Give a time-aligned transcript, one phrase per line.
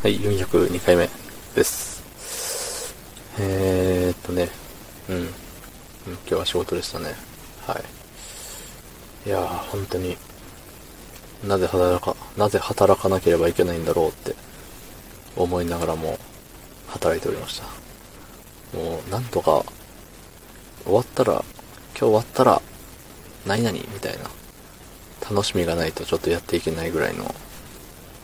[0.00, 1.08] はい、402回目
[1.56, 2.94] です。
[3.40, 4.48] えー、っとね、
[5.08, 5.22] うん。
[5.24, 7.16] 今日は仕事でしたね。
[7.66, 7.76] は
[9.24, 9.28] い。
[9.28, 10.16] いやー、本当に、
[11.44, 14.36] なぜ働か、なぜ働かなければいけないんだろうって
[15.34, 16.16] 思いながらも
[16.86, 18.78] 働いておりました。
[18.78, 19.64] もう、なんとか、
[20.84, 22.62] 終わったら、今日終わったら、
[23.46, 24.30] 何々みたいな、
[25.28, 27.34] 楽しみがないとちょっとやっていけないぐらいの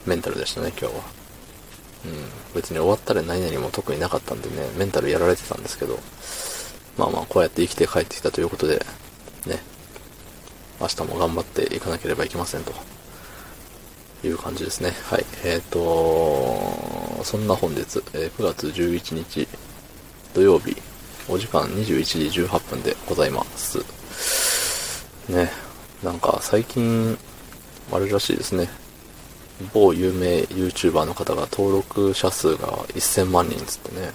[0.06, 1.23] メンタルでしたね、今日は。
[2.04, 5.98] うん、別に終わったら何々も特になかったんでね、メンタルやられてたんですけど、
[6.98, 8.84] まあまあこうやって生きて帰ってきたということで、
[9.46, 9.62] ね、
[10.80, 12.72] 明日も頑張っていかなければいけませんと。
[14.26, 14.92] いう感じですね。
[15.04, 15.24] はい。
[15.44, 17.80] えっ、ー、とそんな本日、
[18.14, 19.46] え、9月11日
[20.34, 20.76] 土曜日、
[21.28, 23.78] お時間21時18分でございます。
[25.28, 25.50] ね、
[26.02, 27.16] なんか最近、
[27.92, 28.68] あれらしいですね。
[29.72, 34.10] 某有名 YouTuber の方が登録者数が1000万人っつってね。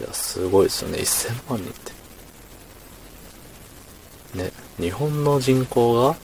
[0.00, 0.98] いや、すごいですよね。
[0.98, 1.72] 1000万人っ
[4.34, 4.42] て。
[4.44, 6.16] ね、日本の人口が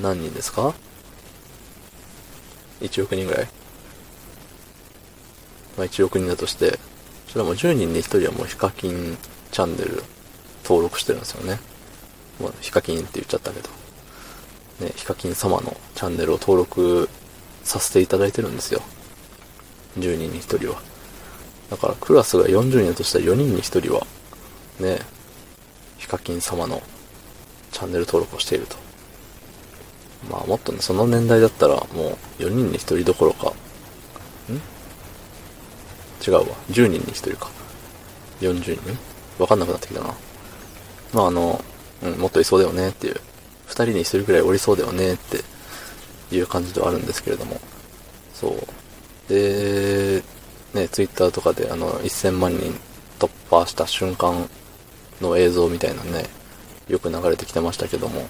[0.00, 0.74] 何人ですか
[2.80, 3.48] ?1 億人ぐらい？
[5.76, 6.78] まあ1億人だとして、
[7.28, 9.18] それはもう10人に1人はもうヒカキン
[9.52, 10.02] チャンネル
[10.64, 11.60] 登録してるんですよね。
[12.40, 13.68] まあ、ヒカキンって言っちゃったけど。
[14.80, 17.08] ね、ヒカキン様のチャンネルを登録
[17.62, 18.80] させていただいてるんですよ。
[19.98, 20.80] 10人に1人は。
[21.70, 24.06] だからクラスが40人だとしたら4人に1人は、
[24.80, 24.98] ね、
[25.98, 26.82] ヒカキン様の
[27.70, 28.76] チャンネル登録をしていると。
[30.30, 33.52] まあもっとね、その年代だったらもう4人に1人どころか、
[34.50, 34.54] ん？
[36.26, 36.42] 違うわ。
[36.70, 37.50] 10人に1人か。
[38.40, 38.98] 40人？
[39.38, 40.14] わかんなくなってきたな。
[41.14, 41.62] まああの、
[42.02, 43.20] うん、もっといそうだよねっていう
[43.70, 45.42] 2人に1人くらいおりそうだよねって
[46.34, 47.60] いう感じではあるんですけれども。
[48.34, 49.32] そう。
[49.32, 50.22] で、
[50.74, 52.74] ね、ツイッターとかであの、1000万人
[53.18, 54.48] 突破した瞬間
[55.20, 56.24] の映像みたいなね、
[56.88, 58.28] よく流れてきてましたけども、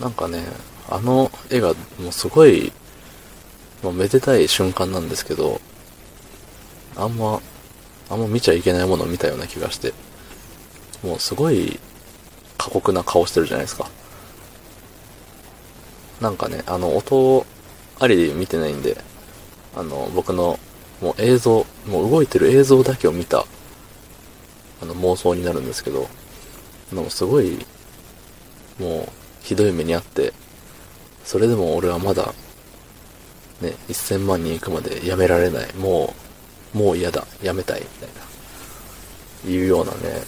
[0.00, 0.42] なんかね、
[0.90, 2.72] あの絵がもうすごい、
[3.82, 5.60] もうめでたい瞬間なんですけど、
[6.96, 7.40] あんま、
[8.10, 9.92] あんま見ちゃいけないものを見たような気がして、
[11.02, 11.78] もうすごい
[12.56, 13.88] 過酷な顔してるじゃないですか。
[16.20, 17.46] なんかね、あの、音
[18.00, 18.96] ありで見てないんで、
[19.76, 20.58] あの、僕の、
[21.00, 23.44] もう映像、もう動いてる映像だけを見た、
[24.82, 26.08] あの、妄想になるんですけど、
[26.90, 27.64] でもすごい、
[28.78, 29.08] もう、
[29.42, 30.32] ひどい目にあって、
[31.24, 32.34] それでも俺はまだ、
[33.60, 35.74] ね、1000万人行くまでやめられない。
[35.74, 36.14] も
[36.74, 37.26] う、もう嫌だ。
[37.42, 37.80] やめたい。
[37.80, 38.08] みたい
[39.46, 39.50] な。
[39.50, 40.22] いうようなね、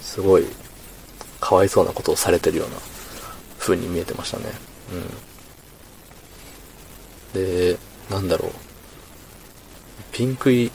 [0.00, 0.46] すごい、
[1.40, 2.76] かわいそうなことをされてるような
[3.58, 4.44] 風に見えてましたね。
[4.92, 5.35] うん。
[7.36, 7.76] で、
[8.10, 8.52] なんだろう。
[10.12, 10.70] ピンクい、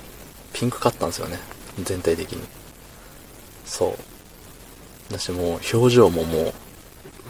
[0.53, 1.39] ピンクかったんですよね。
[1.83, 2.44] 全体的に。
[3.66, 3.94] そう。
[5.09, 6.53] 私もう表情もも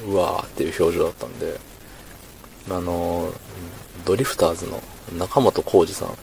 [0.05, 1.59] う、うわーっていう表情だったんで、
[2.69, 3.31] あの、
[4.05, 4.81] ドリフターズの
[5.17, 6.17] 中本浩二さん。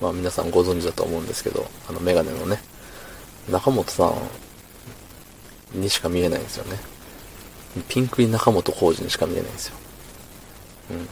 [0.00, 2.60] まあ皆さんご存知だと思うんですけど、あのメガネのね、
[3.50, 4.12] 中本さ
[5.74, 6.78] んにしか見えないんですよね。
[7.88, 9.76] ピンクい中本浩二にしか見えないんですよ。
[10.90, 11.08] うん。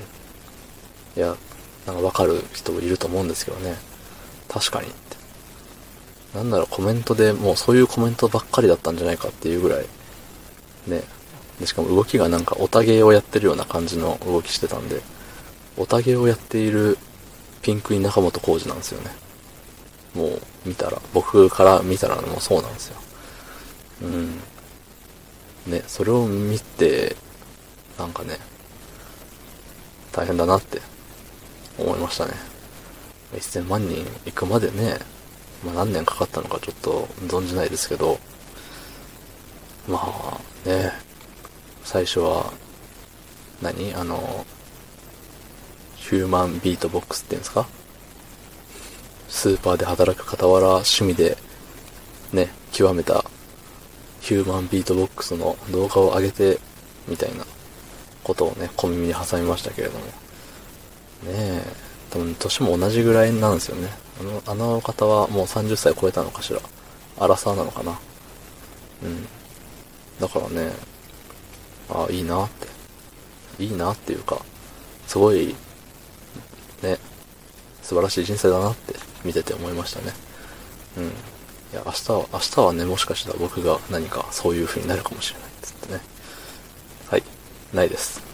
[1.17, 1.37] いや、
[1.87, 3.77] なんかわかる人いると思うんですけどね。
[4.49, 5.17] 確かにって。
[6.35, 9.87] なんだろう、コメントでもうそういうコメントばっかりだったんじゃないかっていうぐらい、
[10.87, 11.03] ね。
[11.61, 15.03] でしかも動きがなんかオタゲーをやってるような感じの動きしてたんで、
[15.77, 16.99] オタゲーをやっている
[17.63, 19.11] ピンクイン中本浩二なんですよね。
[20.15, 22.97] もう見たら、僕から見たらもうそうなんですよ。
[24.03, 24.41] うん。
[25.67, 27.17] ね、それを見て、
[27.99, 28.39] なんかね、
[30.13, 30.81] 大変だなって
[31.79, 32.33] 思いましたね。
[33.33, 34.99] 1000万人行くまでね、
[35.65, 38.19] まあ何年かかったのかちょっと存じないですけど、
[39.89, 40.93] まあね、
[41.83, 42.53] 最初は
[43.61, 44.47] 何、あの、
[45.97, 47.67] ヒューマンビートボックスっていうんですか？
[49.29, 51.37] スーパーで働く傍ら趣味で
[52.33, 53.25] ね、極めた
[54.21, 56.61] ヒューマンビートボックスの動画を上げて
[57.09, 57.45] みたいな
[58.23, 60.05] ことをね、小耳に挟みましたけれども。
[61.25, 61.65] ねえ、
[62.11, 63.91] 多分年も同じぐらいなんですよね。
[64.21, 66.61] あの、あの方はもう30歳超えたのかしら。
[67.19, 67.99] アラサーなのかな。
[69.03, 69.27] うん。
[70.21, 70.73] だからね、
[71.89, 72.69] ああ、いいなって。
[73.63, 74.45] いいなっていうか、
[75.07, 75.55] すごい、
[76.83, 76.99] ね、
[77.83, 78.95] 素晴らしい人生だなって
[79.25, 80.13] 見てて思いましたね。
[80.97, 81.05] うん。
[81.05, 81.09] い
[81.73, 86.01] や、明日は、明日はね、もしかしたら僕が何かそういう風になるかもしれないっつってね。
[87.09, 87.23] はい。
[87.73, 88.34] ないです。